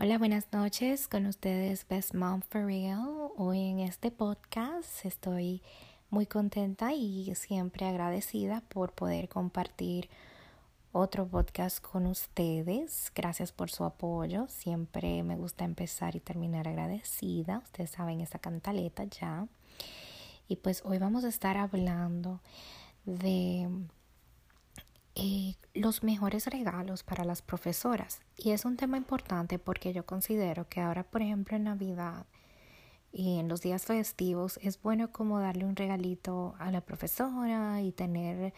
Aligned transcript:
Hola, 0.00 0.16
buenas 0.16 0.46
noches. 0.52 1.08
Con 1.08 1.26
ustedes 1.26 1.84
Best 1.88 2.14
Mom 2.14 2.40
for 2.40 2.64
Real. 2.64 3.32
Hoy 3.36 3.62
en 3.62 3.80
este 3.80 4.12
podcast 4.12 5.04
estoy 5.04 5.60
muy 6.08 6.24
contenta 6.24 6.92
y 6.92 7.34
siempre 7.34 7.84
agradecida 7.84 8.60
por 8.68 8.92
poder 8.92 9.28
compartir 9.28 10.08
otro 10.92 11.26
podcast 11.26 11.80
con 11.80 12.06
ustedes. 12.06 13.10
Gracias 13.12 13.50
por 13.50 13.72
su 13.72 13.82
apoyo. 13.82 14.46
Siempre 14.46 15.24
me 15.24 15.34
gusta 15.34 15.64
empezar 15.64 16.14
y 16.14 16.20
terminar 16.20 16.68
agradecida. 16.68 17.58
Ustedes 17.64 17.90
saben 17.90 18.20
esa 18.20 18.38
cantaleta 18.38 19.02
ya. 19.02 19.48
Y 20.46 20.54
pues 20.54 20.82
hoy 20.84 20.98
vamos 20.98 21.24
a 21.24 21.28
estar 21.28 21.56
hablando 21.56 22.40
de 23.04 23.68
eh, 25.16 25.56
los 25.78 26.02
mejores 26.02 26.46
regalos 26.46 27.02
para 27.02 27.24
las 27.24 27.42
profesoras. 27.42 28.20
Y 28.36 28.50
es 28.50 28.64
un 28.64 28.76
tema 28.76 28.96
importante 28.96 29.58
porque 29.58 29.92
yo 29.92 30.04
considero 30.04 30.68
que 30.68 30.80
ahora, 30.80 31.04
por 31.04 31.22
ejemplo, 31.22 31.56
en 31.56 31.64
Navidad 31.64 32.26
y 33.12 33.38
en 33.38 33.48
los 33.48 33.62
días 33.62 33.86
festivos, 33.86 34.58
es 34.62 34.82
bueno 34.82 35.12
como 35.12 35.40
darle 35.40 35.64
un 35.64 35.76
regalito 35.76 36.54
a 36.58 36.70
la 36.70 36.80
profesora 36.80 37.80
y 37.80 37.92
tener 37.92 38.52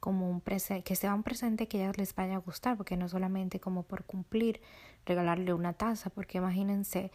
como 0.00 0.30
un 0.30 0.40
presente, 0.40 0.84
que 0.84 0.94
sea 0.94 1.14
un 1.14 1.22
presente 1.22 1.66
que 1.66 1.78
a 1.78 1.84
ellas 1.84 1.98
les 1.98 2.14
vaya 2.14 2.36
a 2.36 2.38
gustar, 2.38 2.76
porque 2.76 2.96
no 2.96 3.08
solamente 3.08 3.58
como 3.58 3.82
por 3.82 4.04
cumplir, 4.04 4.60
regalarle 5.04 5.54
una 5.54 5.72
taza, 5.72 6.10
porque 6.10 6.38
imagínense 6.38 7.10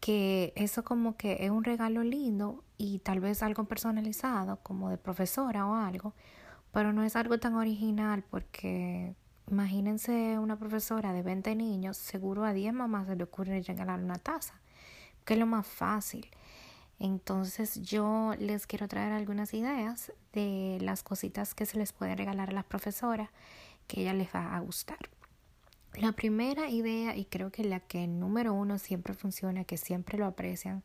que 0.00 0.52
eso 0.56 0.84
como 0.84 1.16
que 1.16 1.38
es 1.40 1.50
un 1.50 1.64
regalo 1.64 2.02
lindo 2.02 2.64
y 2.78 3.00
tal 3.00 3.20
vez 3.20 3.42
algo 3.42 3.64
personalizado, 3.64 4.58
como 4.62 4.90
de 4.90 4.98
profesora 4.98 5.66
o 5.66 5.74
algo, 5.74 6.14
pero 6.72 6.92
no 6.92 7.02
es 7.04 7.16
algo 7.16 7.38
tan 7.38 7.54
original 7.54 8.24
porque 8.30 9.14
imagínense 9.50 10.38
una 10.38 10.58
profesora 10.58 11.12
de 11.12 11.22
20 11.22 11.54
niños, 11.56 11.96
seguro 11.96 12.44
a 12.44 12.52
10 12.52 12.72
mamás 12.72 13.06
se 13.06 13.16
le 13.16 13.24
ocurre 13.24 13.62
regalar 13.62 14.00
una 14.00 14.18
taza, 14.18 14.54
que 15.24 15.34
es 15.34 15.40
lo 15.40 15.46
más 15.46 15.66
fácil. 15.66 16.28
Entonces 16.98 17.80
yo 17.82 18.34
les 18.38 18.66
quiero 18.66 18.86
traer 18.86 19.12
algunas 19.12 19.54
ideas 19.54 20.12
de 20.32 20.78
las 20.82 21.02
cositas 21.02 21.54
que 21.54 21.66
se 21.66 21.78
les 21.78 21.92
puede 21.92 22.14
regalar 22.14 22.50
a 22.50 22.52
las 22.52 22.64
profesoras 22.64 23.30
que 23.86 24.00
a 24.00 24.02
ellas 24.02 24.16
les 24.16 24.28
va 24.34 24.54
a 24.54 24.60
gustar. 24.60 24.98
La 25.94 26.12
primera 26.12 26.68
idea, 26.68 27.16
y 27.16 27.24
creo 27.24 27.50
que 27.50 27.64
la 27.64 27.80
que 27.80 28.06
número 28.06 28.54
uno 28.54 28.78
siempre 28.78 29.12
funciona, 29.14 29.64
que 29.64 29.76
siempre 29.76 30.18
lo 30.18 30.26
aprecian, 30.26 30.84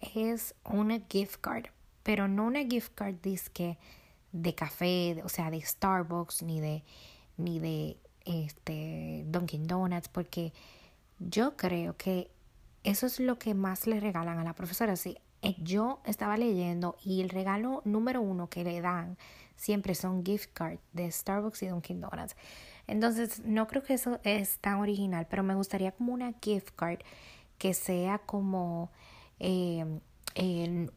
es 0.00 0.54
una 0.64 0.98
gift 1.08 1.40
card. 1.40 1.66
Pero 2.02 2.26
no 2.26 2.44
una 2.44 2.64
gift 2.64 2.94
card 2.94 3.14
disque 3.22 3.78
de 4.34 4.54
café, 4.54 5.22
o 5.24 5.28
sea, 5.28 5.50
de 5.50 5.60
Starbucks, 5.60 6.42
ni 6.42 6.60
de, 6.60 6.82
ni 7.36 7.60
de 7.60 7.96
este, 8.24 9.24
Dunkin' 9.28 9.68
Donuts, 9.68 10.08
porque 10.08 10.52
yo 11.20 11.56
creo 11.56 11.96
que 11.96 12.30
eso 12.82 13.06
es 13.06 13.20
lo 13.20 13.38
que 13.38 13.54
más 13.54 13.86
le 13.86 14.00
regalan 14.00 14.38
a 14.38 14.44
la 14.44 14.52
profesora. 14.52 14.96
Sí, 14.96 15.16
eh, 15.42 15.54
yo 15.62 16.00
estaba 16.04 16.36
leyendo 16.36 16.96
y 17.04 17.22
el 17.22 17.28
regalo 17.28 17.80
número 17.84 18.20
uno 18.20 18.48
que 18.48 18.64
le 18.64 18.80
dan 18.80 19.16
siempre 19.56 19.94
son 19.94 20.24
gift 20.24 20.50
cards 20.52 20.80
de 20.92 21.10
Starbucks 21.10 21.62
y 21.62 21.68
Dunkin' 21.68 22.00
Donuts. 22.00 22.34
Entonces, 22.88 23.40
no 23.44 23.68
creo 23.68 23.84
que 23.84 23.94
eso 23.94 24.18
es 24.24 24.58
tan 24.58 24.80
original, 24.80 25.28
pero 25.30 25.44
me 25.44 25.54
gustaría 25.54 25.92
como 25.92 26.12
una 26.12 26.34
gift 26.42 26.70
card 26.74 26.98
que 27.56 27.72
sea 27.72 28.18
como 28.18 28.90
eh, 29.38 29.86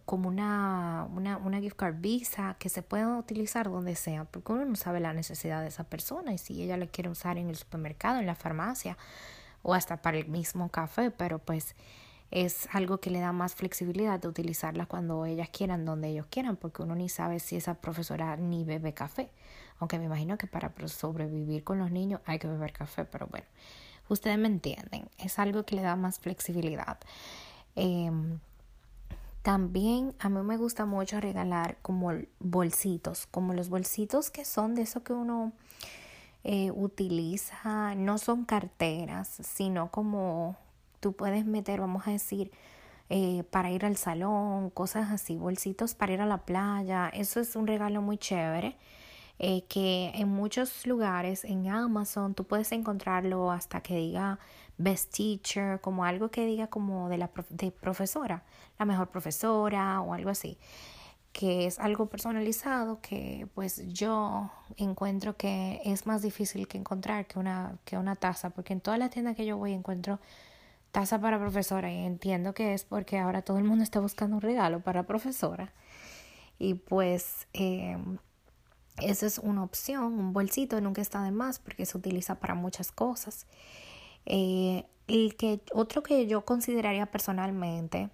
como 0.06 0.30
una, 0.30 1.08
una, 1.14 1.38
una 1.38 1.60
gift 1.60 1.76
card 1.76 1.96
Visa 2.00 2.56
que 2.58 2.70
se 2.70 2.82
pueda 2.82 3.18
utilizar 3.18 3.70
donde 3.70 3.96
sea, 3.96 4.26
porque 4.26 4.52
uno 4.52 4.66
no 4.66 4.76
sabe 4.76 5.00
la 5.00 5.14
necesidad 5.14 5.62
de 5.62 5.68
esa 5.68 5.84
persona 5.84 6.34
y 6.34 6.40
si 6.40 6.64
ella 6.64 6.76
la 6.76 6.88
quiere 6.88 7.10
usar 7.10 7.38
en 7.38 7.50
el 7.50 7.56
supermercado, 7.56 8.20
en 8.20 8.26
la 8.26 8.34
farmacia 8.34 8.98
o 9.62 9.76
hasta 9.76 10.02
para 10.02 10.18
el 10.18 10.28
mismo 10.28 10.70
café, 10.70 11.12
pero 11.12 11.38
pues 11.38 11.76
es 12.32 12.68
algo 12.74 12.98
que 13.00 13.12
le 13.12 13.20
da 13.20 13.32
más 13.32 13.54
flexibilidad 13.54 14.20
de 14.20 14.28
utilizarla 14.28 14.88
cuando 14.88 15.26
ellas 15.26 15.50
quieran, 15.50 15.86
donde 15.86 16.10
ellos 16.10 16.26
quieran, 16.30 16.56
porque 16.56 16.82
uno 16.82 16.96
ni 16.96 17.08
sabe 17.08 17.40
si 17.40 17.58
esa 17.58 17.76
profesora 17.76 18.36
ni 18.38 18.64
bebe 18.64 18.94
café, 18.94 19.30
aunque 19.80 20.00
me 20.00 20.06
imagino 20.06 20.38
que 20.38 20.48
para 20.48 20.74
sobrevivir 20.88 21.64
con 21.64 21.78
los 21.78 21.92
niños 21.92 22.22
hay 22.26 22.40
que 22.40 22.48
beber 22.48 22.74
café, 22.74 23.06
pero 23.06 23.28
bueno, 23.28 23.46
ustedes 24.10 24.40
me 24.40 24.48
entienden, 24.48 25.08
es 25.20 25.38
algo 25.38 25.64
que 25.64 25.76
le 25.76 25.84
da 25.84 25.96
más 25.96 26.20
flexibilidad. 26.20 26.98
Eh, 27.76 28.12
también 29.48 30.14
a 30.20 30.28
mí 30.28 30.42
me 30.42 30.58
gusta 30.58 30.86
mucho 30.86 31.22
regalar 31.22 31.78
como 31.82 32.12
bolsitos, 32.42 33.28
como 33.28 33.54
los 33.54 33.70
bolsitos 33.70 34.30
que 34.30 34.44
son 34.44 34.76
de 34.76 34.82
eso 34.82 35.06
que 35.06 35.14
uno 35.14 35.54
eh, 36.44 36.70
utiliza, 36.72 37.96
no 37.96 38.18
son 38.18 38.44
carteras, 38.44 39.40
sino 39.44 39.90
como 39.90 40.58
tú 41.00 41.14
puedes 41.14 41.46
meter, 41.46 41.80
vamos 41.80 42.06
a 42.08 42.12
decir, 42.12 42.52
eh, 43.08 43.46
para 43.50 43.72
ir 43.72 43.86
al 43.86 43.96
salón, 43.96 44.70
cosas 44.70 45.12
así, 45.12 45.38
bolsitos 45.38 45.96
para 45.96 46.12
ir 46.12 46.20
a 46.20 46.26
la 46.26 46.40
playa. 46.40 47.08
Eso 47.08 47.40
es 47.40 47.56
un 47.56 47.68
regalo 47.68 48.02
muy 48.02 48.18
chévere. 48.18 48.76
Eh, 49.40 49.66
que 49.70 50.12
en 50.16 50.30
muchos 50.30 50.88
lugares 50.88 51.44
en 51.46 51.70
Amazon 51.70 52.34
tú 52.34 52.44
puedes 52.46 52.72
encontrarlo 52.72 53.52
hasta 53.52 53.82
que 53.82 53.96
diga 53.96 54.40
best 54.80 55.14
teacher, 55.16 55.80
como 55.80 56.06
algo 56.06 56.30
que 56.32 56.46
diga 56.46 56.68
como 56.68 57.08
de 57.10 57.18
la 57.20 57.30
de 57.50 57.72
profesora, 57.72 58.44
la 58.80 58.86
mejor 58.86 59.10
profesora 59.10 60.02
o 60.02 60.14
algo 60.14 60.32
así, 60.32 60.58
que 61.34 61.68
es 61.68 61.80
algo 61.80 62.08
personalizado 62.08 63.00
que 63.02 63.48
pues 63.54 63.84
yo 63.94 64.50
encuentro 64.78 65.38
que 65.38 65.82
es 65.86 66.08
más 66.08 66.24
difícil 66.24 66.68
que 66.68 66.80
encontrar 66.80 67.28
que 67.28 67.38
una 67.40 67.78
que 67.86 67.98
una 67.98 68.16
taza, 68.16 68.50
porque 68.50 68.74
en 68.74 68.82
todas 68.82 69.00
las 69.00 69.12
tiendas 69.12 69.36
que 69.36 69.46
yo 69.46 69.58
voy 69.58 69.74
encuentro 69.74 70.20
taza 70.92 71.20
para 71.22 71.40
profesora 71.40 71.92
y 71.92 72.06
entiendo 72.06 72.54
que 72.54 72.74
es 72.74 72.86
porque 72.86 73.20
ahora 73.20 73.44
todo 73.44 73.58
el 73.60 73.64
mundo 73.66 73.84
está 73.84 74.00
buscando 74.00 74.38
un 74.38 74.42
regalo 74.42 74.80
para 74.82 75.04
profesora. 75.04 75.74
Y 76.60 76.74
pues 76.76 77.48
eh, 77.54 77.98
esa 79.02 79.26
es 79.28 79.38
una 79.38 79.64
opción, 79.64 80.04
un 80.04 80.34
bolsito 80.34 80.80
nunca 80.82 81.02
está 81.02 81.22
de 81.22 81.32
más 81.32 81.60
porque 81.60 81.86
se 81.86 81.98
utiliza 81.98 82.36
para 82.36 82.56
muchas 82.56 82.92
cosas. 82.92 83.46
Eh, 84.26 84.86
el 85.08 85.36
que, 85.36 85.62
otro 85.74 86.04
que 86.04 86.28
yo 86.28 86.44
consideraría 86.44 87.06
personalmente 87.06 88.10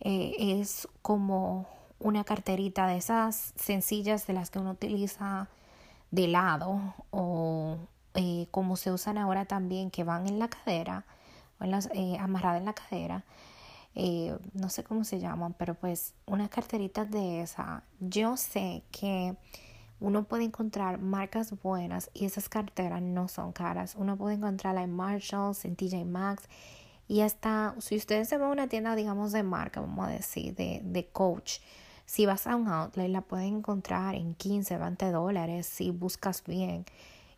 eh, 0.00 0.34
es 0.38 0.88
como 1.02 1.66
una 1.98 2.24
carterita 2.24 2.86
de 2.86 2.96
esas 2.96 3.52
sencillas 3.56 4.26
de 4.26 4.32
las 4.32 4.50
que 4.50 4.58
uno 4.58 4.72
utiliza 4.72 5.48
de 6.10 6.28
lado 6.28 6.94
o 7.10 7.76
eh, 8.14 8.46
como 8.50 8.76
se 8.76 8.92
usan 8.92 9.18
ahora 9.18 9.44
también 9.44 9.90
que 9.90 10.04
van 10.04 10.26
en 10.26 10.38
la 10.38 10.48
cadera 10.48 11.04
en 11.60 11.70
las, 11.70 11.88
amarrada 12.18 12.58
en 12.58 12.64
la 12.64 12.72
cadera. 12.72 13.24
No 14.54 14.68
sé 14.68 14.84
cómo 14.84 15.04
se 15.04 15.20
llaman, 15.20 15.54
pero 15.56 15.74
pues 15.74 16.14
una 16.26 16.48
carterita 16.48 17.04
de 17.04 17.42
esa. 17.42 17.84
Yo 18.00 18.36
sé 18.36 18.82
que 18.90 19.36
uno 20.02 20.24
puede 20.24 20.44
encontrar 20.44 20.98
marcas 20.98 21.54
buenas 21.62 22.10
y 22.12 22.24
esas 22.24 22.48
carteras 22.48 23.00
no 23.00 23.28
son 23.28 23.52
caras. 23.52 23.94
Uno 23.96 24.16
puede 24.16 24.34
encontrarla 24.34 24.82
en 24.82 24.92
Marshalls, 24.92 25.64
en 25.64 25.76
TJ 25.76 26.04
Maxx 26.04 26.48
y 27.06 27.20
hasta 27.20 27.74
si 27.78 27.96
ustedes 27.96 28.28
se 28.28 28.36
van 28.36 28.48
a 28.48 28.52
una 28.52 28.68
tienda, 28.68 28.96
digamos, 28.96 29.32
de 29.32 29.42
marca, 29.44 29.80
vamos 29.80 30.08
a 30.08 30.10
decir, 30.10 30.54
de, 30.54 30.80
de 30.84 31.06
Coach, 31.06 31.60
si 32.04 32.26
vas 32.26 32.46
a 32.46 32.56
un 32.56 32.68
outlet 32.68 33.08
la 33.08 33.20
pueden 33.20 33.58
encontrar 33.58 34.16
en 34.16 34.34
15, 34.34 34.76
20 34.76 35.10
dólares 35.12 35.66
si 35.66 35.90
buscas 35.90 36.42
bien 36.44 36.84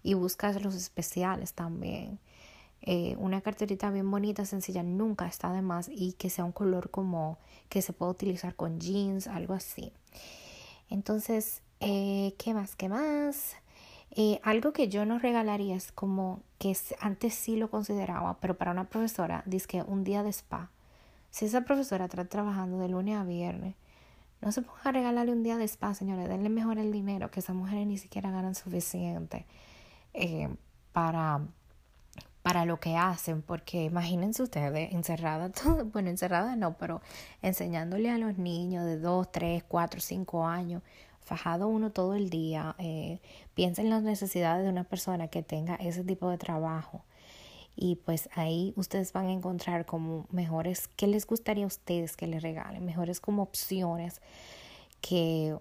y 0.03 0.15
buscas 0.15 0.63
los 0.63 0.75
especiales 0.75 1.53
también. 1.53 2.19
Eh, 2.81 3.17
una 3.19 3.41
carterita 3.41 3.91
bien 3.91 4.11
bonita, 4.11 4.45
sencilla, 4.45 4.83
nunca 4.83 5.27
está 5.27 5.53
de 5.53 5.63
más 5.63 5.89
y 5.91 6.13
que 6.15 6.31
sea 6.31 6.45
un 6.45 6.53
color 6.53 6.91
como 6.91 7.39
que 7.69 7.83
se 7.83 7.93
pueda 7.93 8.11
utilizar 8.11 8.57
con 8.57 8.81
jeans, 8.81 9.27
algo 9.27 9.55
así. 9.55 9.93
Entonces, 10.91 11.63
eh, 11.81 12.35
¿Qué 12.39 12.55
más? 12.55 12.77
¿Qué 12.77 12.89
más? 12.89 13.57
Eh, 14.17 14.41
algo 14.45 14.73
que 14.73 14.89
yo 14.89 15.05
no 15.05 15.19
regalaría 15.19 15.75
es 15.75 15.91
como 15.91 16.41
que 16.59 16.77
antes 17.01 17.35
sí 17.35 17.57
lo 17.57 17.69
consideraba, 17.69 18.39
pero 18.41 18.57
para 18.57 18.71
una 18.71 18.89
profesora, 18.89 19.43
dice 19.45 19.67
que 19.67 19.83
un 19.83 20.05
día 20.05 20.23
de 20.23 20.31
spa. 20.31 20.71
Si 21.31 21.47
esa 21.47 21.63
profesora 21.63 22.05
está 22.05 22.25
trabajando 22.27 22.79
de 22.79 22.89
lunes 22.89 23.17
a 23.17 23.25
viernes, 23.25 23.75
no 24.41 24.53
se 24.53 24.63
ponga 24.63 24.83
a 24.85 24.93
regalarle 24.93 25.33
un 25.33 25.43
día 25.43 25.57
de 25.57 25.65
spa, 25.65 25.95
señores. 25.95 26.29
Denle 26.29 26.49
mejor 26.49 26.79
el 26.79 26.93
dinero, 26.93 27.31
que 27.31 27.41
esas 27.41 27.57
mujeres 27.57 27.87
ni 27.87 27.99
siquiera 27.99 28.31
ganan 28.31 28.55
suficiente 28.55 29.47
eh, 30.13 30.49
para, 30.93 31.41
para 32.43 32.67
lo 32.67 32.79
que 32.79 32.97
hacen. 32.97 33.43
Porque 33.43 33.85
imagínense 33.85 34.45
ustedes, 34.45 34.93
encerrada, 34.93 35.51
todo, 35.63 35.87
bueno, 35.87 36.11
encerrada 36.11 36.55
no, 36.55 36.77
pero 36.79 37.01
enseñándole 37.43 38.11
a 38.11 38.19
los 38.19 38.39
niños 38.39 38.85
de 38.85 38.99
2, 38.99 39.33
3, 39.33 39.65
4, 39.65 40.01
5 40.01 40.47
años 40.47 40.83
fajado 41.25 41.69
uno 41.69 41.91
todo 41.91 42.15
el 42.15 42.31
día, 42.31 42.77
eh, 42.79 43.19
en 43.57 43.91
las 43.91 44.03
necesidades 44.03 44.65
de 44.65 44.71
una 44.71 44.85
persona 44.85 45.29
que 45.29 45.43
tenga 45.43 45.75
ese 45.77 46.05
tipo 46.05 46.29
de 46.29 46.39
trabajo. 46.39 47.03
Y 47.77 47.97
pues 47.97 48.29
ahí 48.35 48.73
ustedes 48.77 49.13
van 49.13 49.27
a 49.27 49.33
encontrar 49.33 49.85
como 49.85 50.27
mejores, 50.31 50.89
¿qué 50.97 51.07
les 51.07 51.27
gustaría 51.27 51.65
a 51.65 51.67
ustedes 51.67 52.17
que 52.17 52.27
les 52.27 52.43
regalen? 52.43 52.85
Mejores 52.85 53.21
como 53.21 53.43
opciones 53.43 54.21
que, 55.01 55.57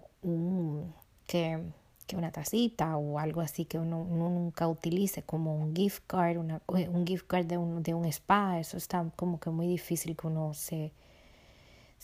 que, 1.26 1.60
que 2.06 2.16
una 2.16 2.30
tacita 2.30 2.96
o 2.96 3.18
algo 3.18 3.40
así 3.40 3.64
que 3.64 3.78
uno, 3.78 4.04
nunca 4.04 4.68
utilice 4.68 5.22
como 5.22 5.56
un 5.56 5.74
gift 5.74 6.04
card, 6.06 6.36
una, 6.36 6.62
un 6.68 7.06
gift 7.06 7.26
card 7.26 7.46
de 7.46 7.58
un, 7.58 7.82
de 7.82 7.94
un 7.94 8.04
spa, 8.04 8.60
eso 8.60 8.76
está 8.76 9.04
como 9.16 9.40
que 9.40 9.50
muy 9.50 9.66
difícil 9.66 10.16
que 10.16 10.26
uno 10.28 10.54
se, 10.54 10.92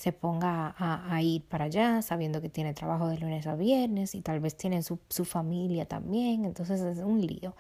se 0.01 0.13
ponga 0.13 0.75
a, 0.79 1.23
ir 1.23 1.45
para 1.45 1.67
allá 1.67 2.01
sabiendo 2.01 2.41
que 2.41 2.49
tiene 2.49 2.73
trabajo 2.73 3.09
de 3.09 3.19
lunes 3.19 3.47
a 3.47 3.55
viernes 3.55 4.15
y 4.15 4.23
tal 4.23 4.41
vez 4.41 4.57
tiene 4.57 4.83
su, 4.83 4.99
su 5.11 5.27
familia 5.27 5.85
también, 5.85 6.47
entonces 6.47 6.81
es 6.81 7.05
un 7.05 7.21
lío. 7.21 7.55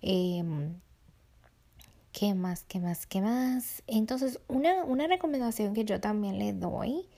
Em, 0.00 0.76
¿Qué 2.12 2.34
más? 2.34 2.62
¿Qué 2.68 2.78
más? 2.78 3.06
¿Qué 3.06 3.20
más? 3.20 3.82
Entonces, 3.88 4.38
una, 4.46 4.84
una 4.84 5.08
recomendación 5.08 5.74
que 5.74 5.84
yo 5.84 6.00
también 6.00 6.38
le 6.38 6.52
doy 6.52 7.08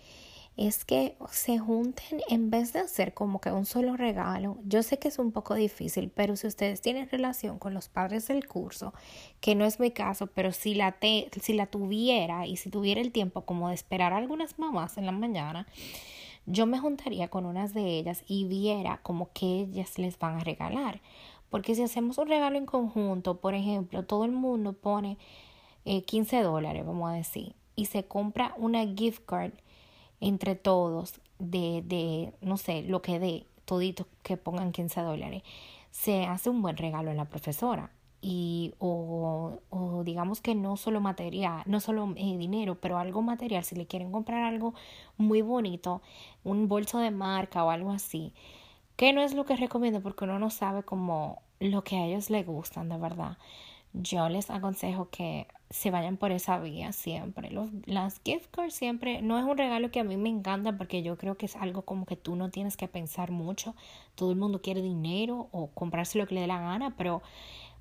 es 0.59 0.85
que 0.85 1.17
se 1.31 1.59
junten 1.59 2.21
en 2.29 2.51
vez 2.51 2.73
de 2.73 2.81
hacer 2.81 3.15
como 3.15 3.41
que 3.41 3.53
un 3.53 3.65
solo 3.65 3.97
regalo. 3.97 4.59
Yo 4.65 4.83
sé 4.83 4.99
que 4.99 5.07
es 5.07 5.21
un 5.21 5.31
poco 5.31 5.55
difícil, 5.55 6.11
pero 6.11 6.35
si 6.35 6.49
ustedes 6.49 6.81
tienen 6.81 7.09
relación 7.09 7.61
con 7.61 7.75
los 7.75 7.89
padres 7.89 8.27
del 8.27 8.49
curso, 8.49 8.93
que 9.41 9.55
no 9.55 9.65
es 9.65 9.79
mi 9.79 9.93
caso, 9.93 10.27
pero 10.27 10.51
si 10.51 10.75
la, 10.75 10.91
te, 10.91 11.31
si 11.41 11.53
la 11.53 11.67
tuviera 11.67 12.45
y 12.49 12.57
si 12.57 12.71
tuviera 12.71 13.01
el 13.01 13.13
tiempo 13.13 13.43
como 13.43 13.69
de 13.69 13.77
esperar 13.77 14.13
a 14.13 14.17
algunas 14.17 14.59
mamás 14.59 14.99
en 14.99 15.07
la 15.07 15.13
mañana, 15.13 15.69
yo 16.45 16.67
me 16.67 16.81
juntaría 16.81 17.29
con 17.29 17.47
unas 17.47 17.73
de 17.73 17.97
ellas 17.97 18.25
y 18.27 18.45
viera 18.49 18.99
como 19.05 19.31
que 19.33 19.61
ellas 19.61 19.97
les 19.97 20.19
van 20.19 20.39
a 20.39 20.45
regalar. 20.45 21.01
Porque 21.51 21.77
si 21.77 21.83
hacemos 21.83 22.19
un 22.19 22.27
regalo 22.27 22.59
en 22.59 22.67
conjunto, 22.67 23.41
por 23.41 23.55
ejemplo, 23.55 24.05
todo 24.05 24.25
el 24.25 24.33
mundo 24.33 24.73
pone 24.73 25.19
15 25.85 26.37
eh, 26.37 26.43
dólares, 26.43 26.85
vamos 26.85 27.11
a 27.11 27.15
decir, 27.15 27.55
y 27.77 27.87
se 27.87 28.05
compra 28.07 28.55
una 28.57 28.85
gift 28.85 29.25
card 29.25 29.53
entre 30.21 30.55
todos 30.55 31.21
de, 31.39 31.83
de 31.85 32.33
no 32.41 32.57
sé, 32.57 32.83
lo 32.83 33.03
que 33.03 33.19
de 33.19 33.47
toditos 33.65 34.07
que 34.23 34.37
pongan 34.37 34.73
15 34.73 35.03
dólares, 35.03 35.43
se 35.91 36.25
hace 36.25 36.51
un 36.51 36.63
buen 36.63 36.77
regalo 36.77 37.11
a 37.11 37.15
la 37.15 37.27
profesora. 37.27 37.91
Y, 38.21 38.75
o, 38.79 39.61
o 39.71 40.03
digamos 40.03 40.41
que 40.41 40.57
no 40.57 40.77
solo 40.77 41.01
material, 41.01 41.63
no 41.67 41.79
solo 41.79 42.15
eh, 42.17 42.37
dinero, 42.37 42.75
pero 42.81 42.99
algo 42.99 43.23
material, 43.23 43.63
si 43.63 43.77
le 43.77 43.87
quieren 43.87 44.11
comprar 44.11 44.43
algo 44.43 44.75
muy 45.19 45.41
bonito, 45.41 46.03
un 46.43 46.67
bolso 46.67 46.99
de 46.99 47.13
marca 47.13 47.65
o 47.65 47.71
algo 47.71 47.93
así, 47.93 48.33
que 48.97 49.13
no 49.13 49.21
es 49.21 49.35
lo 49.35 49.45
que 49.45 49.55
recomiendo 49.55 50.01
porque 50.01 50.25
uno 50.25 50.41
no 50.41 50.51
sabe 50.51 50.83
como 50.83 51.43
lo 51.61 51.85
que 51.85 51.97
a 51.97 52.07
ellos 52.07 52.31
les 52.31 52.45
gustan 52.45 52.89
de 52.89 52.99
verdad. 52.99 53.39
Yo 53.93 54.29
les 54.29 54.51
aconsejo 54.51 55.09
que 55.11 55.49
se 55.71 55.91
vayan 55.91 56.17
por 56.17 56.31
esa 56.33 56.59
vía 56.59 56.93
siempre. 56.93 57.51
Los, 57.51 57.71
las 57.87 58.21
gift 58.25 58.51
cards 58.51 58.75
siempre 58.75 59.23
no 59.23 59.39
es 59.39 59.45
un 59.45 59.59
regalo 59.59 59.91
que 59.91 60.01
a 60.01 60.05
mí 60.05 60.17
me 60.17 60.29
encanta 60.29 60.77
porque 60.77 61.03
yo 61.03 61.17
creo 61.19 61.37
que 61.37 61.47
es 61.47 61.57
algo 61.57 61.83
como 61.83 62.07
que 62.07 62.17
tú 62.17 62.37
no 62.37 62.51
tienes 62.51 62.77
que 62.77 62.89
pensar 62.89 63.31
mucho. 63.31 63.75
Todo 64.15 64.31
el 64.31 64.37
mundo 64.37 64.63
quiere 64.63 64.83
dinero 64.83 65.49
o 65.53 65.69
comprarse 65.69 66.19
lo 66.19 66.27
que 66.27 66.35
le 66.35 66.43
dé 66.43 66.47
la 66.47 66.61
gana, 66.61 66.95
pero 66.97 67.23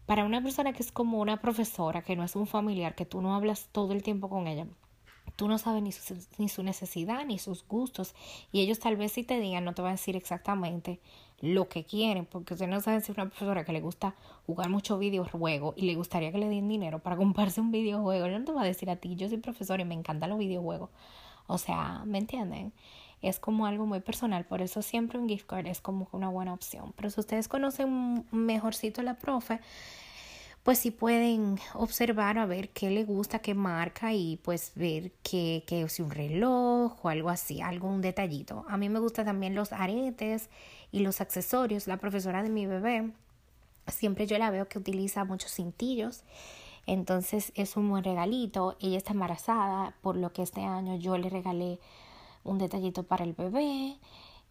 para 0.06 0.24
una 0.24 0.42
persona 0.42 0.74
que 0.74 0.84
es 0.84 0.92
como 0.92 1.20
una 1.20 1.42
profesora, 1.42 2.02
que 2.02 2.16
no 2.16 2.24
es 2.24 2.36
un 2.36 2.48
familiar, 2.48 2.96
que 2.96 3.06
tú 3.06 3.22
no 3.22 3.36
hablas 3.36 3.68
todo 3.72 3.94
el 3.94 4.04
tiempo 4.04 4.30
con 4.30 4.48
ella, 4.48 4.66
tú 5.38 5.48
no 5.48 5.58
sabes 5.58 5.82
ni 5.82 5.94
su, 5.94 6.18
ni 6.38 6.50
su 6.50 6.64
necesidad 6.64 7.26
ni 7.26 7.40
sus 7.40 7.66
gustos 7.66 8.14
y 8.52 8.60
ellos 8.60 8.80
tal 8.80 8.98
vez 8.98 9.14
si 9.14 9.24
te 9.24 9.40
digan 9.40 9.64
no 9.64 9.74
te 9.74 9.82
van 9.82 9.90
a 9.90 9.94
decir 9.94 10.18
exactamente 10.18 11.00
lo 11.40 11.70
que 11.70 11.84
quieren, 11.84 12.26
porque 12.26 12.56
usted 12.56 12.68
no 12.68 12.82
sabe 12.82 13.00
si 13.02 13.12
es 13.12 13.18
una 13.18 13.30
profesora 13.30 13.64
que 13.64 13.72
le 13.72 13.82
gusta 13.82 14.16
jugar 14.46 14.70
mucho 14.70 14.98
videojuegos 14.98 15.76
y 15.78 15.84
le 15.84 15.96
gustaría 15.96 16.32
que 16.32 16.40
le 16.40 16.50
den 16.50 16.68
dinero 16.68 17.00
para 17.00 17.16
comprarse 17.18 17.62
un 17.62 17.72
videojuego, 17.72 18.28
no 18.28 18.44
te 18.44 18.52
va 18.52 18.64
a 18.64 18.66
decir 18.66 18.90
a 18.90 18.96
ti, 18.96 19.16
yo 19.16 19.30
soy 19.30 19.38
profesora 19.38 19.82
y 19.82 19.86
me 19.86 19.94
encantan 19.94 20.30
los 20.30 20.40
videojuegos. 20.40 20.90
O 21.48 21.58
sea, 21.58 22.04
¿me 22.06 22.18
entienden? 22.18 22.74
Es 23.22 23.40
como 23.40 23.66
algo 23.66 23.86
muy 23.86 24.00
personal, 24.00 24.46
por 24.46 24.62
eso 24.62 24.82
siempre 24.82 25.18
un 25.18 25.30
gift 25.30 25.48
card 25.48 25.68
es 25.68 25.80
como 25.80 26.10
una 26.12 26.30
buena 26.30 26.54
opción. 26.54 26.94
Pero 26.96 27.10
si 27.10 27.20
ustedes 27.20 27.48
conocen 27.48 28.26
mejorcito 28.32 29.02
a 29.02 29.04
la 29.04 29.18
profe, 29.18 29.60
pues 30.68 30.80
sí 30.80 30.92
pueden 30.92 31.58
observar 31.76 32.38
a 32.38 32.46
ver 32.46 32.68
qué 32.72 32.92
le 32.92 33.06
gusta, 33.06 33.40
qué 33.40 33.54
marca 33.54 34.12
y 34.12 34.36
pues 34.44 34.74
ver 34.76 35.14
que, 35.24 35.64
que 35.66 35.88
si 35.88 36.02
un 36.02 36.12
reloj 36.12 37.06
o 37.06 37.08
algo 37.08 37.30
así, 37.30 37.62
algún 37.62 38.02
detallito. 38.02 38.66
A 38.68 38.76
mí 38.76 38.90
me 38.90 39.00
gustan 39.00 39.28
también 39.28 39.56
los 39.56 39.72
aretes 39.72 40.50
y 40.92 41.00
los 41.00 41.22
accesorios. 41.22 41.88
La 41.88 41.96
profesora 41.96 42.44
de 42.44 42.50
mi 42.50 42.66
bebé, 42.66 43.14
siempre 43.88 44.28
yo 44.28 44.38
la 44.38 44.52
veo 44.52 44.68
que 44.68 44.78
utiliza 44.78 45.24
muchos 45.24 45.54
cintillos. 45.54 46.26
Entonces 46.86 47.54
es 47.56 47.78
un 47.78 47.90
buen 47.90 48.04
regalito. 48.04 48.76
Ella 48.82 48.98
está 48.98 49.14
embarazada, 49.14 49.96
por 50.02 50.18
lo 50.18 50.34
que 50.34 50.42
este 50.42 50.66
año 50.66 50.98
yo 50.98 51.18
le 51.18 51.30
regalé 51.30 51.80
un 52.44 52.58
detallito 52.58 53.04
para 53.04 53.24
el 53.24 53.32
bebé 53.32 53.96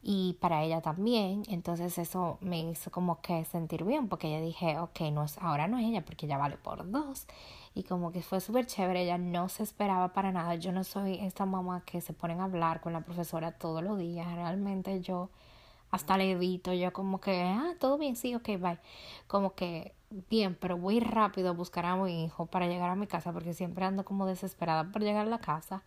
y 0.03 0.35
para 0.41 0.63
ella 0.63 0.81
también. 0.81 1.43
Entonces 1.49 1.99
eso 1.99 2.39
me 2.41 2.61
hizo 2.61 2.91
como 2.91 3.21
que 3.21 3.45
sentir 3.45 3.85
bien 3.85 4.09
porque 4.09 4.29
ella 4.29 4.41
dije, 4.41 4.79
ok, 4.79 5.01
no 5.13 5.25
es, 5.25 5.39
ahora 5.39 5.67
no 5.69 5.79
es 5.79 5.87
ella 5.87 6.05
porque 6.05 6.27
ella 6.27 6.39
vale 6.39 6.57
por 6.57 6.91
dos. 6.91 7.27
Y 7.75 7.83
como 7.83 8.13
que 8.13 8.23
fue 8.23 8.41
súper 8.41 8.67
chévere, 8.67 9.03
ella 9.03 9.19
no 9.19 9.49
se 9.49 9.63
esperaba 9.63 10.13
para 10.13 10.33
nada. 10.33 10.55
Yo 10.55 10.73
no 10.73 10.85
soy 10.85 11.15
esta 11.21 11.45
mamá 11.45 11.83
que 11.85 12.01
se 12.01 12.13
ponen 12.13 12.41
a 12.41 12.45
hablar 12.45 12.81
con 12.81 12.93
la 12.93 13.03
profesora 13.03 13.53
todos 13.53 13.83
los 13.83 13.99
días. 13.99 14.33
Realmente 14.35 15.01
yo 15.01 15.31
hasta 15.91 16.17
le 16.17 16.33
evito, 16.33 16.73
yo 16.73 16.93
como 16.93 17.21
que, 17.21 17.43
ah, 17.43 17.75
todo 17.79 17.99
bien, 17.99 18.17
sí, 18.17 18.35
ok, 18.35 18.47
bye. 18.59 18.79
Como 19.27 19.55
que, 19.55 19.95
bien, 20.31 20.57
pero 20.61 20.77
voy 20.79 21.01
rápido 21.01 21.51
a 21.51 21.53
buscar 21.53 21.87
a 21.87 21.97
mi 21.97 22.25
hijo 22.25 22.47
para 22.47 22.67
llegar 22.67 22.91
a 22.91 22.97
mi 22.97 23.07
casa 23.07 23.33
porque 23.33 23.55
siempre 23.55 23.85
ando 23.85 24.05
como 24.05 24.27
desesperada 24.27 24.91
por 24.93 25.03
llegar 25.03 25.27
a 25.27 25.31
la 25.31 25.39
casa 25.39 25.83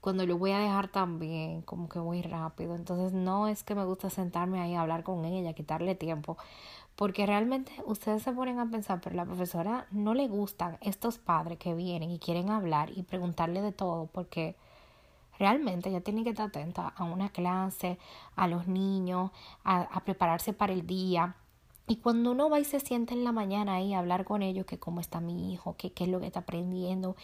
cuando 0.00 0.26
lo 0.26 0.38
voy 0.38 0.52
a 0.52 0.58
dejar 0.58 0.88
también, 0.88 1.62
como 1.62 1.88
que 1.88 1.98
muy 2.00 2.22
rápido. 2.22 2.74
Entonces 2.74 3.12
no 3.12 3.48
es 3.48 3.62
que 3.62 3.74
me 3.74 3.84
gusta 3.84 4.10
sentarme 4.10 4.60
ahí 4.60 4.74
a 4.74 4.82
hablar 4.82 5.02
con 5.02 5.24
ella, 5.24 5.52
quitarle 5.52 5.94
tiempo, 5.94 6.36
porque 6.96 7.26
realmente 7.26 7.72
ustedes 7.86 8.22
se 8.22 8.32
ponen 8.32 8.58
a 8.58 8.70
pensar, 8.70 9.00
pero 9.02 9.16
la 9.16 9.24
profesora 9.24 9.86
no 9.90 10.14
le 10.14 10.28
gustan 10.28 10.78
estos 10.80 11.18
padres 11.18 11.58
que 11.58 11.74
vienen 11.74 12.10
y 12.10 12.18
quieren 12.18 12.50
hablar 12.50 12.90
y 12.96 13.02
preguntarle 13.02 13.62
de 13.62 13.72
todo, 13.72 14.06
porque 14.06 14.56
realmente 15.38 15.88
ella 15.88 16.02
tiene 16.02 16.24
que 16.24 16.30
estar 16.30 16.48
atenta 16.48 16.88
a 16.88 17.04
una 17.04 17.30
clase, 17.30 17.98
a 18.36 18.48
los 18.48 18.66
niños, 18.66 19.30
a 19.64 20.00
prepararse 20.04 20.52
para 20.52 20.72
el 20.72 20.86
día 20.86 21.36
y 21.90 21.96
cuando 21.96 22.30
uno 22.30 22.48
va 22.48 22.60
y 22.60 22.64
se 22.64 22.78
sienta 22.78 23.14
en 23.14 23.24
la 23.24 23.32
mañana 23.32 23.74
ahí 23.74 23.94
a 23.94 23.98
hablar 23.98 24.24
con 24.24 24.42
ellos, 24.42 24.64
que 24.64 24.78
cómo 24.78 25.00
está 25.00 25.20
mi 25.20 25.52
hijo, 25.52 25.74
que 25.76 25.90
qué 25.92 26.04
es 26.04 26.10
lo 26.10 26.20
que 26.20 26.28
está 26.28 26.38
aprendiendo, 26.38 27.16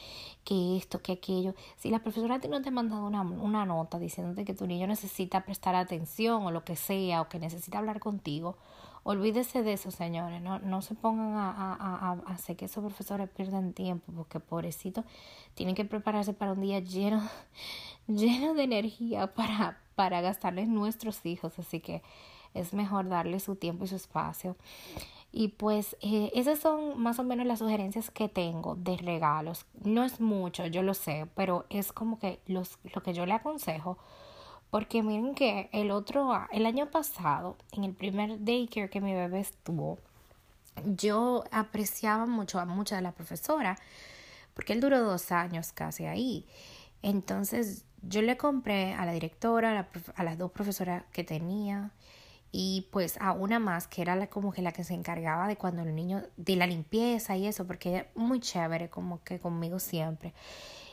que 0.42 0.76
esto, 0.76 1.00
que 1.00 1.12
aquello. 1.12 1.54
Si 1.76 1.88
la 1.88 2.00
profesora 2.00 2.40
no 2.50 2.60
te 2.60 2.70
ha 2.70 2.72
mandado 2.72 3.06
una, 3.06 3.22
una 3.22 3.64
nota 3.64 4.00
diciéndote 4.00 4.44
que 4.44 4.54
tu 4.54 4.66
niño 4.66 4.88
necesita 4.88 5.44
prestar 5.44 5.76
atención 5.76 6.44
o 6.44 6.50
lo 6.50 6.64
que 6.64 6.74
sea, 6.74 7.20
o 7.20 7.28
que 7.28 7.38
necesita 7.38 7.78
hablar 7.78 8.00
contigo, 8.00 8.56
olvídese 9.04 9.62
de 9.62 9.74
eso, 9.74 9.92
señores. 9.92 10.42
No, 10.42 10.58
no 10.58 10.82
se 10.82 10.96
pongan 10.96 11.34
a, 11.34 11.52
a, 11.52 11.74
a, 11.74 12.10
a 12.26 12.32
hacer 12.32 12.56
que 12.56 12.64
esos 12.64 12.82
profesores 12.82 13.30
pierdan 13.30 13.72
tiempo, 13.72 14.12
porque 14.16 14.40
pobrecitos 14.40 15.04
tienen 15.54 15.76
que 15.76 15.84
prepararse 15.84 16.32
para 16.32 16.54
un 16.54 16.60
día 16.60 16.80
lleno, 16.80 17.22
lleno 18.08 18.54
de 18.54 18.64
energía 18.64 19.32
para, 19.32 19.78
para 19.94 20.22
gastarles 20.22 20.66
nuestros 20.66 21.24
hijos. 21.24 21.56
Así 21.60 21.78
que 21.78 22.02
es 22.60 22.72
mejor 22.72 23.08
darle 23.08 23.40
su 23.40 23.56
tiempo 23.56 23.84
y 23.84 23.88
su 23.88 23.96
espacio. 23.96 24.56
Y 25.32 25.48
pues 25.48 25.96
eh, 26.00 26.30
esas 26.34 26.58
son 26.58 26.98
más 27.00 27.18
o 27.18 27.24
menos 27.24 27.46
las 27.46 27.58
sugerencias 27.58 28.10
que 28.10 28.28
tengo 28.28 28.74
de 28.76 28.96
regalos. 28.96 29.66
No 29.84 30.04
es 30.04 30.20
mucho, 30.20 30.66
yo 30.66 30.82
lo 30.82 30.94
sé, 30.94 31.26
pero 31.34 31.66
es 31.68 31.92
como 31.92 32.18
que 32.18 32.40
los, 32.46 32.78
lo 32.94 33.02
que 33.02 33.12
yo 33.12 33.26
le 33.26 33.34
aconsejo. 33.34 33.98
Porque 34.70 35.02
miren 35.02 35.34
que 35.34 35.68
el 35.72 35.90
otro, 35.90 36.32
el 36.52 36.66
año 36.66 36.90
pasado, 36.90 37.56
en 37.72 37.84
el 37.84 37.92
primer 37.92 38.42
daycare 38.44 38.90
que 38.90 39.00
mi 39.00 39.12
bebé 39.12 39.40
estuvo, 39.40 39.98
yo 40.84 41.44
apreciaba 41.50 42.26
mucho 42.26 42.58
a 42.58 42.64
mucha 42.64 42.96
de 42.96 43.02
la 43.02 43.12
profesora, 43.12 43.78
porque 44.54 44.72
él 44.72 44.80
duró 44.80 45.00
dos 45.02 45.32
años 45.32 45.72
casi 45.72 46.06
ahí. 46.06 46.46
Entonces 47.02 47.84
yo 48.02 48.22
le 48.22 48.36
compré 48.36 48.94
a 48.94 49.04
la 49.04 49.12
directora, 49.12 49.88
a 50.14 50.24
las 50.24 50.38
dos 50.38 50.50
profesoras 50.50 51.04
que 51.12 51.24
tenía, 51.24 51.90
y 52.58 52.86
pues 52.90 53.18
a 53.20 53.32
una 53.32 53.58
más 53.58 53.86
que 53.86 54.00
era 54.00 54.16
la, 54.16 54.28
como 54.28 54.50
que 54.50 54.62
la 54.62 54.72
que 54.72 54.82
se 54.82 54.94
encargaba 54.94 55.46
de 55.46 55.56
cuando 55.56 55.82
el 55.82 55.94
niño 55.94 56.22
de 56.38 56.56
la 56.56 56.66
limpieza 56.66 57.36
y 57.36 57.46
eso 57.46 57.66
porque 57.66 57.96
es 57.98 58.04
muy 58.14 58.40
chévere 58.40 58.88
como 58.88 59.22
que 59.22 59.38
conmigo 59.38 59.78
siempre. 59.78 60.32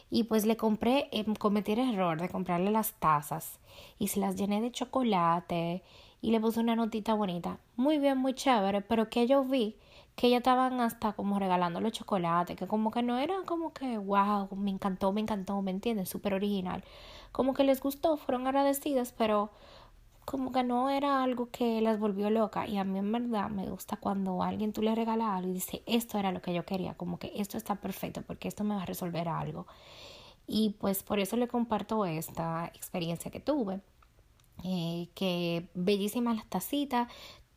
Y 0.10 0.26
pues 0.26 0.46
le 0.46 0.58
compré 0.58 1.08
eh, 1.14 1.24
cometí 1.40 1.72
el 1.72 1.94
error 1.94 2.20
de 2.20 2.28
comprarle 2.28 2.70
las 2.70 2.92
tazas 3.00 3.62
y 3.98 4.10
se 4.10 4.20
las 4.20 4.36
llené 4.36 4.60
de 4.60 4.74
chocolate 4.74 5.84
y 6.22 6.32
le 6.32 6.42
puse 6.42 6.60
una 6.60 6.76
notita 6.76 7.14
bonita. 7.14 7.60
Muy 7.78 7.98
bien 7.98 8.18
muy 8.18 8.34
chévere 8.34 8.82
pero 8.82 9.10
que 9.10 9.26
yo 9.26 9.46
vi 9.46 9.78
que 10.18 10.30
ya 10.30 10.40
estaban 10.40 10.82
hasta 10.82 11.14
como 11.14 11.40
regalando 11.40 11.80
los 11.80 11.94
chocolates 11.94 12.58
que 12.58 12.68
como 12.68 12.92
que 12.92 13.04
no 13.04 13.20
era 13.20 13.36
como 13.46 13.72
que 13.72 13.98
wow 13.98 14.50
me 14.54 14.70
encantó 14.70 15.14
me 15.14 15.22
encantó 15.22 15.62
me 15.62 15.72
entiendes 15.72 16.10
súper 16.10 16.34
original 16.34 16.84
como 17.32 17.54
que 17.54 17.64
les 17.64 17.82
gustó 17.82 18.18
fueron 18.18 18.48
agradecidas 18.48 19.14
pero 19.18 19.50
como 20.26 20.52
que 20.52 20.64
no 20.64 20.90
era 20.90 21.24
algo 21.24 21.50
que 21.52 21.82
las 21.82 22.00
volvió 22.00 22.30
loca. 22.30 22.68
Y 22.68 22.78
a 22.78 22.84
mí 22.84 23.00
en 23.00 23.12
verdad 23.12 23.50
me 23.50 23.70
gusta 23.70 23.98
cuando 23.98 24.44
alguien 24.44 24.74
tú 24.74 24.82
le 24.82 24.96
regalas 24.96 25.30
algo 25.30 25.50
y 25.50 25.54
dice 25.54 25.84
esto 25.86 26.18
era 26.18 26.32
lo 26.32 26.42
que 26.42 26.54
yo 26.54 26.66
quería 26.66 26.94
como 26.96 27.20
que 27.20 27.32
esto 27.36 27.58
está 27.58 27.76
perfecto 27.76 28.22
porque 28.22 28.48
esto 28.48 28.64
me 28.64 28.76
va 28.76 28.84
a 28.84 28.86
resolver 28.86 29.28
algo 29.28 29.68
y 30.48 30.72
pues 30.80 31.04
por 31.04 31.20
eso 31.20 31.38
le 31.38 31.48
comparto 31.48 32.06
esta 32.06 32.72
experiencia 32.74 33.32
que 33.32 33.40
tuve 33.40 33.82
eh, 34.64 35.10
que 35.16 35.68
bellísimas 35.74 36.36
las 36.36 36.46
tacitas 36.48 37.08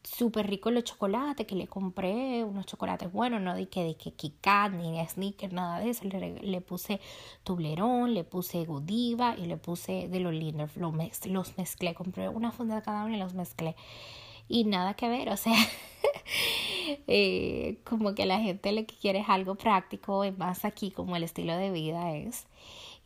súper 0.06 0.46
rico 0.46 0.70
los 0.70 0.84
chocolates 0.84 1.46
que 1.46 1.56
le 1.56 1.66
compré, 1.66 2.44
unos 2.44 2.64
chocolates 2.66 3.10
buenos, 3.10 3.40
no 3.42 3.54
que 3.68 3.82
de 3.82 3.96
que 3.96 4.12
Kit 4.12 4.34
ni 4.72 5.04
Snickers, 5.06 5.52
nada 5.52 5.80
de 5.80 5.90
eso. 5.90 6.04
Le, 6.04 6.40
le 6.40 6.60
puse 6.60 7.00
Tublerón, 7.42 8.14
le 8.14 8.22
puse 8.22 8.64
Godiva 8.64 9.34
y 9.36 9.46
le 9.46 9.56
puse 9.56 10.08
de 10.08 10.20
los 10.20 10.32
Linders, 10.32 10.76
los, 10.76 10.94
los 11.26 11.58
mezclé, 11.58 11.94
compré 11.94 12.28
una 12.28 12.52
funda 12.52 12.76
de 12.76 12.82
cada 12.82 13.04
uno 13.04 13.16
y 13.16 13.18
los 13.18 13.34
mezclé. 13.34 13.74
Y 14.48 14.64
nada 14.64 14.94
que 14.94 15.08
ver, 15.08 15.28
o 15.30 15.36
sea, 15.36 15.56
eh, 17.08 17.78
como 17.84 18.14
que 18.14 18.26
la 18.26 18.38
gente 18.38 18.70
lo 18.70 18.86
que 18.86 18.94
quiere 18.94 19.20
es 19.20 19.28
algo 19.28 19.56
práctico, 19.56 20.24
y 20.24 20.30
más 20.30 20.64
aquí 20.64 20.92
como 20.92 21.16
el 21.16 21.24
estilo 21.24 21.56
de 21.56 21.72
vida 21.72 22.14
es. 22.14 22.46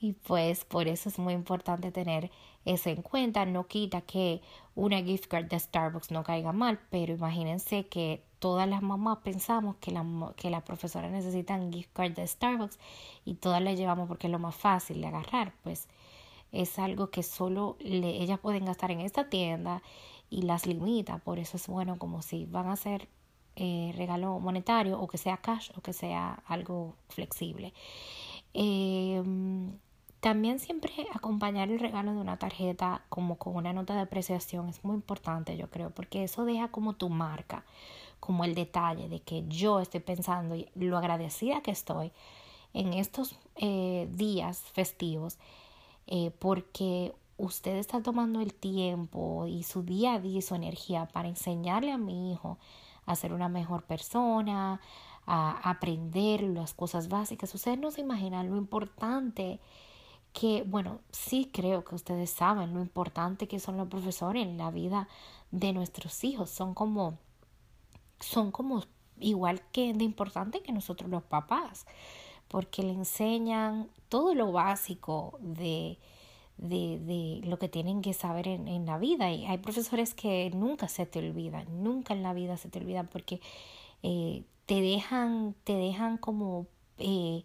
Y 0.02 0.14
pues 0.14 0.64
por 0.64 0.88
eso 0.88 1.10
es 1.10 1.18
muy 1.18 1.34
importante 1.34 1.92
tener 1.92 2.30
eso 2.64 2.88
en 2.88 3.02
cuenta. 3.02 3.44
No 3.44 3.66
quita 3.66 4.00
que 4.00 4.40
una 4.74 5.02
gift 5.02 5.26
card 5.26 5.46
de 5.46 5.58
Starbucks 5.60 6.10
no 6.10 6.24
caiga 6.24 6.52
mal, 6.52 6.80
pero 6.90 7.12
imagínense 7.12 7.86
que 7.86 8.22
todas 8.38 8.66
las 8.66 8.80
mamás 8.82 9.18
pensamos 9.18 9.76
que 9.76 9.92
que 10.36 10.48
la 10.50 10.62
profesora 10.64 11.10
necesitan 11.10 11.70
gift 11.70 11.92
card 11.92 12.12
de 12.12 12.26
Starbucks 12.26 12.78
y 13.26 13.34
todas 13.34 13.60
le 13.60 13.76
llevamos 13.76 14.08
porque 14.08 14.26
es 14.28 14.30
lo 14.32 14.38
más 14.38 14.54
fácil 14.56 15.02
de 15.02 15.08
agarrar. 15.08 15.52
Pues 15.62 15.86
es 16.52 16.78
algo 16.78 17.10
que 17.10 17.22
solo 17.22 17.76
le, 17.80 18.22
ellas 18.22 18.38
pueden 18.40 18.64
gastar 18.64 18.90
en 18.92 19.00
esta 19.00 19.28
tienda 19.28 19.82
y 20.30 20.42
las 20.42 20.66
limita. 20.66 21.18
Por 21.18 21.38
eso 21.38 21.58
es 21.58 21.66
bueno 21.68 21.98
como 21.98 22.22
si 22.22 22.46
van 22.46 22.68
a 22.68 22.72
hacer 22.72 23.08
eh, 23.56 23.92
regalo 23.96 24.38
monetario 24.40 24.98
o 24.98 25.06
que 25.08 25.18
sea 25.18 25.36
cash 25.38 25.70
o 25.76 25.82
que 25.82 25.92
sea 25.92 26.42
algo 26.46 26.94
flexible. 27.10 27.74
Eh, 28.54 29.22
también 30.20 30.58
siempre 30.58 30.92
acompañar 31.14 31.70
el 31.70 31.80
regalo 31.80 32.12
de 32.12 32.18
una 32.18 32.38
tarjeta 32.38 33.02
como 33.08 33.36
con 33.36 33.56
una 33.56 33.72
nota 33.72 33.94
de 33.94 34.02
apreciación 34.02 34.68
es 34.68 34.84
muy 34.84 34.94
importante, 34.94 35.56
yo 35.56 35.70
creo, 35.70 35.90
porque 35.90 36.24
eso 36.24 36.44
deja 36.44 36.68
como 36.68 36.94
tu 36.94 37.08
marca, 37.08 37.64
como 38.20 38.44
el 38.44 38.54
detalle 38.54 39.08
de 39.08 39.20
que 39.20 39.44
yo 39.48 39.80
estoy 39.80 40.00
pensando 40.00 40.54
y 40.54 40.68
lo 40.74 40.98
agradecida 40.98 41.62
que 41.62 41.70
estoy 41.70 42.12
en 42.74 42.92
estos 42.92 43.36
eh, 43.56 44.08
días 44.12 44.60
festivos, 44.60 45.38
eh, 46.06 46.30
porque 46.38 47.14
usted 47.38 47.76
está 47.76 48.02
tomando 48.02 48.40
el 48.40 48.52
tiempo 48.52 49.46
y 49.46 49.62
su 49.62 49.82
día 49.82 50.14
a 50.14 50.20
día 50.20 50.42
su 50.42 50.54
energía 50.54 51.06
para 51.06 51.28
enseñarle 51.28 51.92
a 51.92 51.98
mi 51.98 52.32
hijo 52.32 52.58
a 53.06 53.16
ser 53.16 53.32
una 53.32 53.48
mejor 53.48 53.84
persona, 53.84 54.80
a 55.26 55.70
aprender 55.70 56.42
las 56.42 56.74
cosas 56.74 57.08
básicas. 57.08 57.54
Ustedes 57.54 57.78
no 57.78 57.90
se 57.90 58.02
imaginan 58.02 58.50
lo 58.50 58.56
importante 58.56 59.60
que, 60.32 60.62
bueno, 60.66 61.00
sí 61.10 61.50
creo 61.52 61.84
que 61.84 61.94
ustedes 61.94 62.30
saben 62.30 62.74
lo 62.74 62.80
importante 62.80 63.48
que 63.48 63.60
son 63.60 63.76
los 63.76 63.88
profesores 63.88 64.46
en 64.46 64.58
la 64.58 64.70
vida 64.70 65.08
de 65.50 65.72
nuestros 65.72 66.22
hijos. 66.24 66.50
Son 66.50 66.74
como, 66.74 67.18
son 68.20 68.52
como 68.52 68.84
igual 69.18 69.62
que 69.72 69.92
de 69.92 70.04
importante 70.04 70.62
que 70.62 70.72
nosotros 70.72 71.10
los 71.10 71.22
papás, 71.22 71.86
porque 72.48 72.82
le 72.82 72.92
enseñan 72.92 73.88
todo 74.08 74.34
lo 74.34 74.52
básico 74.52 75.38
de, 75.40 75.98
de, 76.58 76.98
de 77.00 77.40
lo 77.46 77.58
que 77.58 77.68
tienen 77.68 78.02
que 78.02 78.12
saber 78.12 78.48
en, 78.48 78.68
en, 78.68 78.86
la 78.86 78.98
vida. 78.98 79.32
Y 79.32 79.46
hay 79.46 79.58
profesores 79.58 80.14
que 80.14 80.50
nunca 80.54 80.88
se 80.88 81.06
te 81.06 81.18
olvidan, 81.18 81.82
nunca 81.82 82.14
en 82.14 82.22
la 82.22 82.32
vida 82.32 82.56
se 82.56 82.68
te 82.68 82.78
olvidan 82.78 83.08
porque 83.08 83.40
eh, 84.02 84.44
te 84.66 84.80
dejan, 84.80 85.54
te 85.64 85.74
dejan 85.74 86.16
como 86.16 86.66
eh, 86.98 87.44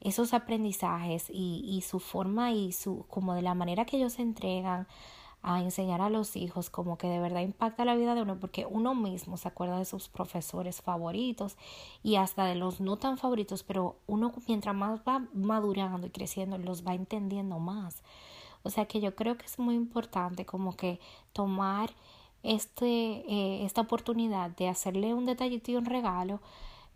esos 0.00 0.34
aprendizajes 0.34 1.30
y, 1.30 1.64
y 1.66 1.82
su 1.82 2.00
forma 2.00 2.52
y 2.52 2.72
su, 2.72 3.04
como 3.08 3.34
de 3.34 3.42
la 3.42 3.54
manera 3.54 3.84
que 3.84 3.96
ellos 3.96 4.14
se 4.14 4.22
entregan 4.22 4.86
a 5.46 5.62
enseñar 5.62 6.00
a 6.00 6.10
los 6.10 6.34
hijos, 6.34 6.70
como 6.70 6.98
que 6.98 7.06
de 7.06 7.20
verdad 7.20 7.40
impacta 7.40 7.84
la 7.84 7.94
vida 7.94 8.16
de 8.16 8.22
uno, 8.22 8.36
porque 8.40 8.66
uno 8.68 8.96
mismo 8.96 9.36
se 9.36 9.46
acuerda 9.46 9.78
de 9.78 9.84
sus 9.84 10.08
profesores 10.08 10.82
favoritos 10.82 11.56
y 12.02 12.16
hasta 12.16 12.46
de 12.46 12.56
los 12.56 12.80
no 12.80 12.96
tan 12.96 13.16
favoritos, 13.16 13.62
pero 13.62 13.94
uno 14.08 14.32
mientras 14.48 14.74
más 14.74 15.00
va 15.06 15.22
madurando 15.32 16.08
y 16.08 16.10
creciendo, 16.10 16.58
los 16.58 16.84
va 16.84 16.94
entendiendo 16.94 17.60
más. 17.60 18.02
O 18.64 18.70
sea 18.70 18.86
que 18.86 19.00
yo 19.00 19.14
creo 19.14 19.38
que 19.38 19.46
es 19.46 19.60
muy 19.60 19.76
importante 19.76 20.44
como 20.44 20.74
que 20.74 20.98
tomar 21.32 21.90
este, 22.42 22.86
eh, 22.86 23.64
esta 23.64 23.82
oportunidad 23.82 24.50
de 24.50 24.68
hacerle 24.68 25.14
un 25.14 25.26
detallito 25.26 25.70
y 25.70 25.76
un 25.76 25.84
regalo 25.84 26.40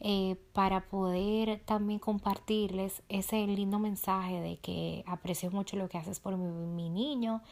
eh, 0.02 0.36
para 0.54 0.88
poder 0.88 1.60
también 1.66 1.98
compartirles 1.98 3.02
ese 3.10 3.46
lindo 3.46 3.78
mensaje 3.78 4.40
de 4.40 4.56
que 4.56 5.04
aprecio 5.06 5.50
mucho 5.50 5.76
lo 5.76 5.90
que 5.90 5.98
haces 5.98 6.20
por 6.20 6.38
mi, 6.38 6.88
niño 6.88 7.42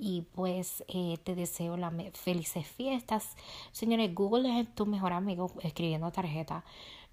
y 0.00 0.22
pues 0.34 0.82
eh, 0.88 1.18
te 1.22 1.36
deseo 1.36 1.76
las 1.76 1.92
felices 2.14 2.66
fiestas. 2.66 3.36
Señores, 3.70 4.12
Google 4.14 4.60
es 4.60 4.74
tu 4.74 4.84
mejor 4.84 5.12
amigo 5.12 5.52
escribiendo 5.62 6.10
tarjeta. 6.10 6.64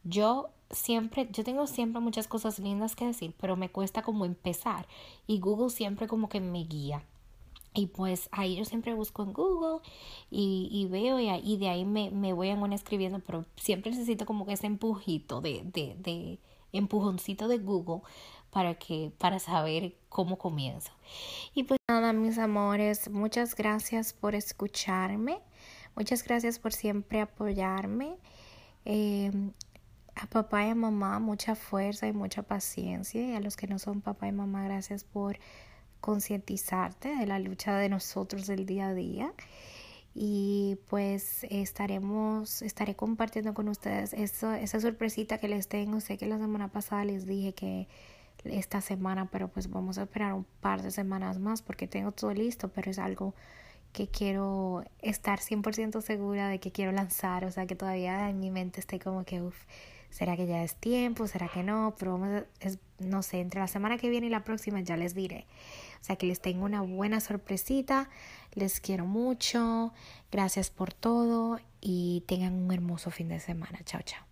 Yo 0.04 0.50
siempre, 0.72 1.30
yo 1.32 1.44
tengo 1.44 1.68
siempre 1.68 2.02
muchas 2.02 2.28
cosas 2.28 2.58
lindas 2.58 2.96
que 2.96 3.06
decir, 3.06 3.36
pero 3.40 3.56
me 3.56 3.70
cuesta 3.70 4.02
como 4.02 4.26
empezar 4.26 4.88
y 5.28 5.40
Google 5.40 5.70
siempre 5.70 6.08
como 6.08 6.30
que 6.30 6.40
me 6.40 6.64
guía. 6.64 7.04
Y 7.74 7.88
pues 7.88 8.30
ahí 8.32 8.56
yo 8.56 8.66
siempre 8.66 8.94
busco 8.94 9.24
en 9.24 9.34
Google 9.34 9.82
y, 10.32 10.70
y 10.72 10.88
veo 10.88 11.20
y, 11.20 11.30
y, 11.30 11.58
de 11.58 11.70
ahí 11.70 11.86
me, 11.86 12.10
me 12.10 12.34
voy 12.34 12.50
en 12.50 12.74
escribiendo, 12.74 13.20
pero 13.20 13.46
siempre 13.56 13.92
necesito 13.92 14.26
como 14.26 14.46
que 14.46 14.54
ese 14.54 14.68
empujito 14.68 15.40
de, 15.40 15.62
de, 15.66 15.96
de 16.00 16.40
empujoncito 16.72 17.48
de 17.48 17.60
Google 17.60 18.02
para 18.50 18.76
que 18.76 19.12
para 19.18 19.40
saber 19.40 19.96
cómo 20.10 20.38
comienzo. 20.38 20.92
Y 21.54 21.64
pues 21.64 21.80
nada, 21.88 22.14
mis 22.14 22.38
amores, 22.38 23.10
muchas 23.10 23.56
gracias 23.56 24.14
por 24.14 24.36
escucharme. 24.36 25.40
Muchas 25.96 26.24
gracias 26.24 26.60
por 26.60 26.74
siempre 26.74 27.22
apoyarme. 27.22 28.18
Eh, 28.86 29.32
a 30.16 30.28
papá 30.28 30.66
y 30.66 30.70
a 30.70 30.76
mamá 30.76 31.20
mucha 31.20 31.56
fuerza 31.56 32.08
y 32.08 32.14
mucha 32.14 32.44
paciencia. 32.44 33.22
Y 33.22 33.36
a 33.36 33.40
los 33.40 33.56
que 33.56 33.68
no 33.68 33.80
son 33.80 34.02
papá 34.02 34.28
y 34.28 34.32
mamá, 34.32 34.64
gracias 34.64 35.04
por 35.04 35.38
concientizarte 36.02 37.16
de 37.16 37.26
la 37.26 37.40
lucha 37.40 37.78
de 37.78 37.90
nosotros 37.90 38.48
del 38.48 38.66
día 38.66 38.88
a 38.88 38.94
día 38.94 39.34
y 40.14 40.78
pues 40.88 41.46
estaremos 41.50 42.62
estaré 42.62 42.96
compartiendo 42.96 43.54
con 43.54 43.70
ustedes 43.70 44.14
eso, 44.14 44.52
esa 44.54 44.80
sorpresita 44.80 45.38
que 45.38 45.48
les 45.48 45.68
tengo 45.68 46.00
sé 46.00 46.18
que 46.18 46.26
la 46.26 46.38
semana 46.38 46.70
pasada 46.70 47.06
les 47.06 47.26
dije 47.26 47.54
que 47.54 47.88
esta 48.44 48.82
semana 48.82 49.30
pero 49.30 49.50
pues 49.50 49.70
vamos 49.70 49.98
a 49.98 50.04
esperar 50.04 50.34
un 50.34 50.46
par 50.62 50.82
de 50.82 50.92
semanas 50.92 51.40
más 51.40 51.62
porque 51.62 51.88
tengo 51.88 52.12
todo 52.12 52.34
listo 52.34 52.70
pero 52.70 52.90
es 52.92 53.00
algo 53.00 53.36
que 53.94 54.08
quiero 54.08 54.84
estar 55.02 55.40
100% 55.40 56.02
segura 56.02 56.48
de 56.48 56.60
que 56.60 56.72
quiero 56.72 56.92
lanzar 56.92 57.46
o 57.46 57.52
sea 57.52 57.66
que 57.68 57.76
todavía 57.76 58.30
en 58.30 58.40
mi 58.40 58.52
mente 58.52 58.80
estoy 58.80 59.00
como 59.00 59.26
que 59.26 59.42
uff 59.42 59.66
¿Será 60.10 60.36
que 60.36 60.48
ya 60.48 60.64
es 60.64 60.76
tiempo? 60.76 61.28
¿Será 61.28 61.48
que 61.48 61.64
no? 61.64 61.96
Pero 61.98 62.18
vamos 62.18 62.44
no 63.00 63.22
sé, 63.24 63.40
entre 63.40 63.60
la 63.60 63.68
semana 63.68 63.98
que 63.98 64.10
viene 64.10 64.28
y 64.28 64.30
la 64.30 64.44
próxima 64.44 64.82
ya 64.82 64.98
les 64.98 65.14
diré. 65.14 65.46
O 66.02 66.04
sea 66.04 66.16
que 66.16 66.26
les 66.26 66.42
tengo 66.42 66.66
una 66.66 66.82
buena 66.82 67.20
sorpresita. 67.20 68.10
Les 68.54 68.80
quiero 68.80 69.06
mucho. 69.06 69.94
Gracias 70.32 70.70
por 70.70 70.94
todo 70.94 71.60
y 71.82 72.24
tengan 72.28 72.54
un 72.54 72.72
hermoso 72.72 73.12
fin 73.12 73.30
de 73.30 73.40
semana. 73.40 73.80
Chao, 73.86 74.02
chao. 74.04 74.29